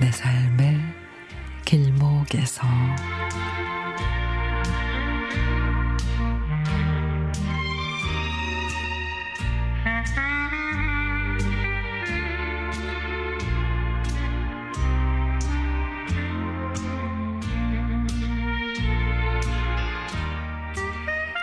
내 0.00 0.10
삶의 0.10 0.80
길목에서. 1.64 2.66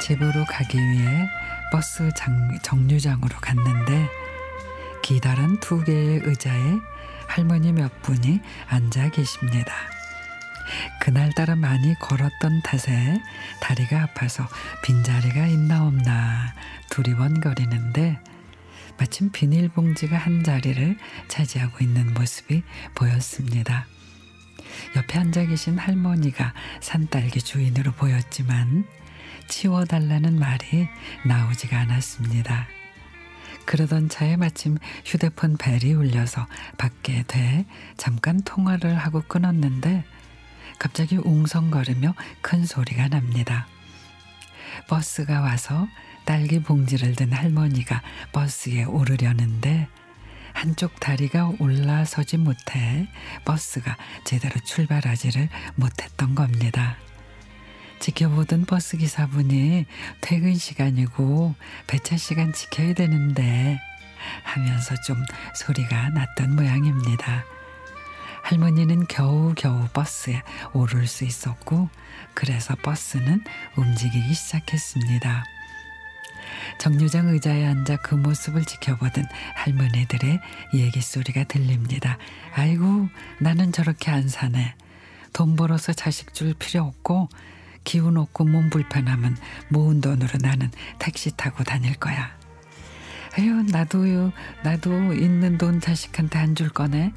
집으로 0.00 0.44
가기 0.44 0.78
위해 0.78 1.28
버스 1.72 2.08
장, 2.14 2.56
정류장으로 2.62 3.38
갔는데 3.40 4.08
기다란 5.02 5.58
두 5.58 5.82
개의 5.82 6.20
의자에 6.22 6.78
할머니 7.36 7.70
몇 7.70 8.00
분이 8.00 8.40
앉아 8.66 9.10
계십니다. 9.10 9.74
그날따라 11.02 11.54
많이 11.54 11.94
걸었던 11.98 12.62
탓에 12.62 13.20
다리가 13.60 14.04
아파서 14.04 14.48
빈자리가 14.82 15.46
있나 15.46 15.86
없나 15.86 16.54
두리번거리는데 16.88 18.18
마침 18.96 19.30
비닐봉지가 19.30 20.16
한 20.16 20.44
자리를 20.44 20.96
차지하고 21.28 21.84
있는 21.84 22.14
모습이 22.14 22.62
보였습니다. 22.94 23.86
옆에 24.96 25.18
앉아 25.18 25.44
계신 25.44 25.76
할머니가 25.76 26.54
산딸기 26.80 27.42
주인으로 27.42 27.92
보였지만 27.92 28.86
치워달라는 29.46 30.38
말이 30.38 30.88
나오지가 31.26 31.80
않았습니다. 31.80 32.75
그러던 33.66 34.08
차에 34.08 34.36
마침 34.36 34.78
휴대폰 35.04 35.56
벨이 35.56 35.92
울려서 35.92 36.46
받게 36.78 37.24
돼 37.26 37.66
잠깐 37.96 38.40
통화를 38.42 38.96
하고 38.96 39.22
끊었는데 39.22 40.04
갑자기 40.78 41.16
웅성거리며 41.16 42.14
큰 42.40 42.64
소리가 42.64 43.08
납니다. 43.08 43.66
버스가 44.88 45.40
와서 45.40 45.86
딸기 46.24 46.62
봉지를 46.62 47.14
든 47.14 47.32
할머니가 47.32 48.02
버스에 48.32 48.84
오르려는데 48.84 49.88
한쪽 50.52 50.98
다리가 51.00 51.52
올라서지 51.60 52.38
못해 52.38 53.08
버스가 53.44 53.96
제대로 54.24 54.58
출발하지를 54.60 55.48
못했던 55.74 56.34
겁니다. 56.34 56.96
지켜보던 58.06 58.66
버스 58.66 58.96
기사분이 58.96 59.84
퇴근 60.20 60.54
시간이고 60.54 61.56
배차 61.88 62.16
시간 62.16 62.52
지켜야 62.52 62.94
되는데 62.94 63.80
하면서 64.44 64.94
좀 65.00 65.16
소리가 65.56 66.10
났던 66.10 66.54
모양입니다. 66.54 67.44
할머니는 68.42 69.08
겨우겨우 69.08 69.88
버스에 69.92 70.40
오를 70.72 71.08
수 71.08 71.24
있었고 71.24 71.88
그래서 72.32 72.76
버스는 72.76 73.42
움직이기 73.74 74.34
시작했습니다. 74.34 75.44
정류장 76.78 77.26
의자에 77.30 77.66
앉아 77.66 77.96
그 77.96 78.14
모습을 78.14 78.64
지켜보던 78.66 79.26
할머니들의 79.56 80.40
얘기 80.74 81.00
소리가 81.00 81.42
들립니다. 81.42 82.18
아이고 82.54 83.08
나는 83.40 83.72
저렇게 83.72 84.12
안 84.12 84.28
사네. 84.28 84.76
돈 85.32 85.56
벌어서 85.56 85.92
자식 85.92 86.32
줄 86.34 86.54
필요 86.54 86.84
없고 86.84 87.28
기운 87.86 88.16
없고 88.18 88.44
몸 88.44 88.68
불편하면 88.68 89.36
모은 89.68 90.00
돈으로 90.02 90.32
나는 90.42 90.70
택시 90.98 91.34
타고 91.34 91.62
다닐 91.64 91.94
거야. 91.94 92.36
아유 93.38 93.62
나도요 93.62 94.32
나도 94.64 95.14
있는 95.14 95.56
돈 95.56 95.80
자식한테 95.80 96.38
안줄 96.38 96.70
거네. 96.70 97.12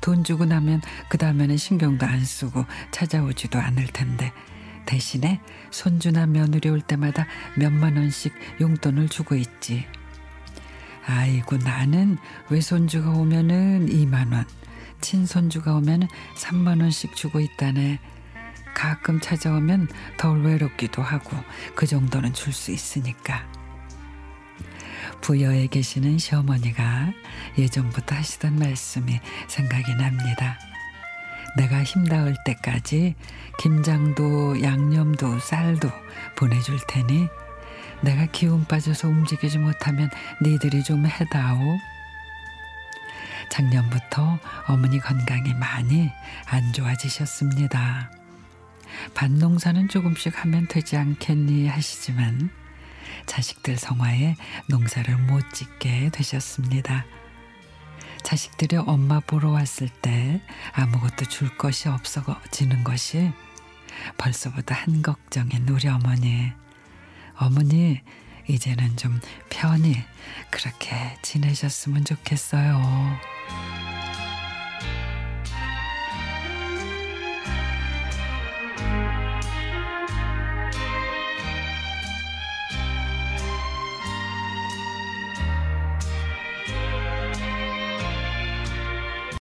돈 0.00 0.22
주고 0.24 0.44
나면 0.44 0.80
그 1.10 1.18
다음에는 1.18 1.56
신경도 1.56 2.06
안 2.06 2.24
쓰고 2.24 2.64
찾아오지도 2.92 3.58
않을 3.58 3.86
텐데 3.88 4.32
대신에 4.86 5.40
손주나 5.70 6.26
며느리 6.26 6.68
올 6.68 6.80
때마다 6.80 7.26
몇만 7.56 7.96
원씩 7.96 8.32
용돈을 8.60 9.08
주고 9.08 9.34
있지. 9.34 9.86
아이고 11.04 11.56
나는 11.56 12.16
외손주가 12.48 13.10
오면은 13.10 13.88
2만 13.88 14.32
원, 14.32 14.44
친손주가 15.00 15.74
오면은 15.74 16.06
3만 16.36 16.80
원씩 16.80 17.16
주고 17.16 17.40
있다네. 17.40 17.98
가끔 18.74 19.20
찾아오면 19.20 19.88
덜 20.16 20.42
외롭기도 20.42 21.02
하고 21.02 21.36
그 21.74 21.86
정도는 21.86 22.32
줄 22.32 22.52
수 22.52 22.70
있으니까. 22.70 23.46
부여에 25.20 25.68
계시는 25.68 26.18
시어머니가 26.18 27.12
예전부터 27.56 28.14
하시던 28.16 28.58
말씀이 28.58 29.20
생각이 29.48 29.94
납니다. 29.94 30.58
내가 31.56 31.82
힘닿을 31.82 32.34
때까지 32.44 33.14
김장도 33.58 34.62
양념도 34.62 35.38
쌀도 35.38 35.90
보내줄 36.36 36.78
테니 36.88 37.28
내가 38.00 38.26
기운 38.26 38.64
빠져서 38.64 39.08
움직이지 39.08 39.58
못하면 39.58 40.10
니들이 40.42 40.82
좀 40.82 41.06
해다오. 41.06 41.78
작년부터 43.48 44.38
어머니 44.66 44.98
건강이 44.98 45.54
많이 45.54 46.10
안 46.46 46.72
좋아지셨습니다. 46.72 48.21
밭농사는 49.14 49.88
조금씩 49.88 50.42
하면 50.44 50.66
되지 50.68 50.96
않겠니 50.96 51.68
하시지만 51.68 52.50
자식들 53.26 53.76
성화에 53.76 54.36
농사를 54.68 55.16
못 55.18 55.52
짓게 55.52 56.10
되셨습니다. 56.12 57.04
자식들이 58.22 58.76
엄마 58.76 59.20
보러 59.20 59.50
왔을 59.50 59.88
때 59.88 60.40
아무것도 60.72 61.26
줄 61.26 61.56
것이 61.56 61.88
없어지는 61.88 62.84
것이 62.84 63.32
벌써부터 64.18 64.74
한 64.74 65.02
걱정인 65.02 65.68
우리 65.68 65.88
어머니. 65.88 66.52
어머니, 67.36 68.00
이제는 68.48 68.96
좀 68.96 69.20
편히 69.50 69.96
그렇게 70.50 71.16
지내셨으면 71.22 72.04
좋겠어요. 72.04 72.80